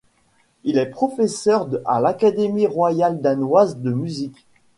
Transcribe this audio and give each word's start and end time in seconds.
Il 0.63 0.79
est 0.79 0.87
professeur 0.89 1.69
à 1.85 1.99
l’Académie 2.01 2.65
royale 2.65 3.21
danoise 3.21 3.77
de 3.77 3.93
musique. 3.93 4.47